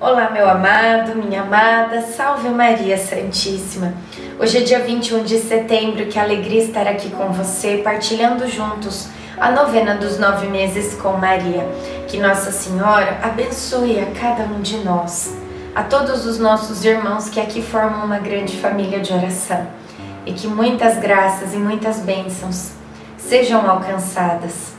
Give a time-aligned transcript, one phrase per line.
[0.00, 3.94] Olá, meu amado, minha amada, salve Maria Santíssima.
[4.40, 9.06] Hoje é dia 21 de setembro, que alegria estar aqui com você, partilhando juntos
[9.38, 11.64] a novena dos nove meses com Maria.
[12.08, 15.32] Que Nossa Senhora abençoe a cada um de nós,
[15.76, 19.64] a todos os nossos irmãos que aqui formam uma grande família de oração,
[20.26, 22.72] e que muitas graças e muitas bênçãos
[23.16, 24.72] sejam alcançadas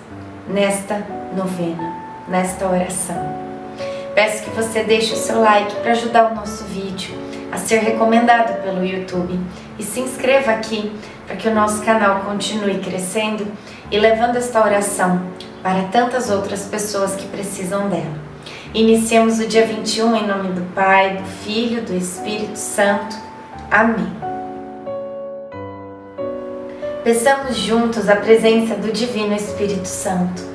[0.46, 1.02] nesta
[1.34, 1.94] novena,
[2.28, 3.45] nesta oração.
[4.16, 7.14] Peço que você deixe o seu like para ajudar o nosso vídeo
[7.52, 9.38] a ser recomendado pelo YouTube
[9.78, 10.90] e se inscreva aqui
[11.28, 13.46] para que o nosso canal continue crescendo
[13.92, 15.22] e levando esta oração
[15.62, 18.18] para tantas outras pessoas que precisam dela.
[18.74, 23.18] Iniciemos o dia 21 em nome do Pai, do Filho, do Espírito Santo.
[23.70, 24.14] Amém.
[27.04, 30.55] Peçamos juntos a presença do Divino Espírito Santo.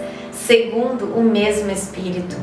[0.45, 2.35] segundo o mesmo Espírito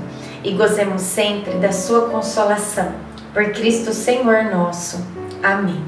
[0.44, 2.92] e gozemos sempre da sua consolação.
[3.32, 5.04] Por Cristo Senhor nosso.
[5.42, 5.82] Amém.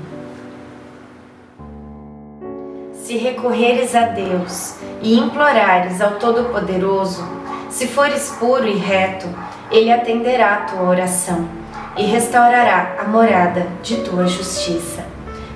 [2.93, 7.27] Se recorreres a Deus e implorares ao Todo-Poderoso,
[7.69, 9.27] se fores puro e reto,
[9.71, 11.49] Ele atenderá a tua oração
[11.97, 15.05] e restaurará a morada de tua justiça.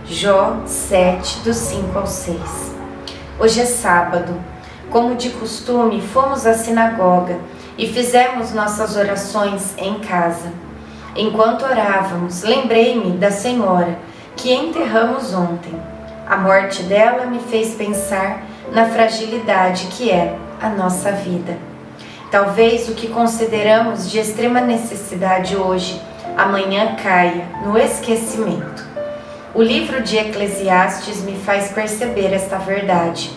[0.06, 2.38] Jó 7, do 5 ao 6.
[3.38, 4.53] Hoje é sábado.
[4.90, 7.38] Como de costume, fomos à sinagoga
[7.76, 10.52] e fizemos nossas orações em casa.
[11.16, 13.98] Enquanto orávamos, lembrei-me da senhora
[14.36, 15.74] que enterramos ontem.
[16.28, 18.42] A morte dela me fez pensar
[18.72, 21.56] na fragilidade que é a nossa vida.
[22.30, 26.00] Talvez o que consideramos de extrema necessidade hoje,
[26.36, 28.84] amanhã caia no esquecimento.
[29.54, 33.30] O livro de Eclesiastes me faz perceber esta verdade,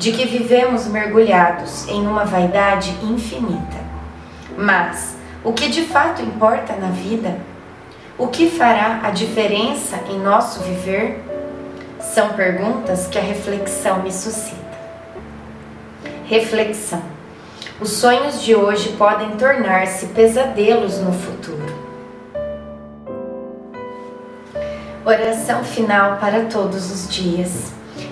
[0.00, 3.76] de que vivemos mergulhados em uma vaidade infinita.
[4.56, 7.36] Mas o que de fato importa na vida?
[8.16, 11.22] O que fará a diferença em nosso viver?
[12.00, 14.56] São perguntas que a reflexão me suscita.
[16.24, 17.02] Reflexão.
[17.78, 21.78] Os sonhos de hoje podem tornar-se pesadelos no futuro.
[25.04, 27.79] Oração final para todos os dias.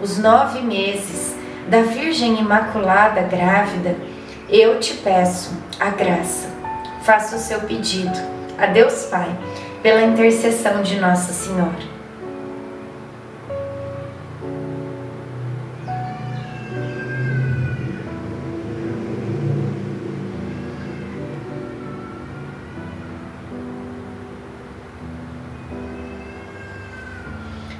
[0.00, 1.34] os nove meses
[1.68, 3.96] da Virgem Imaculada grávida,
[4.48, 6.48] eu te peço a graça.
[7.02, 8.18] Faça o seu pedido
[8.58, 9.28] a Deus Pai,
[9.82, 11.95] pela intercessão de Nossa Senhora.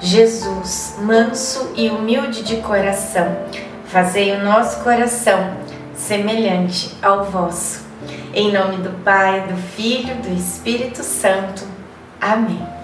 [0.00, 3.36] Jesus, manso e humilde de coração,
[3.86, 5.56] fazei o nosso coração
[5.94, 7.86] semelhante ao vosso.
[8.32, 11.64] Em nome do Pai, do Filho, do Espírito Santo.
[12.20, 12.77] Amém.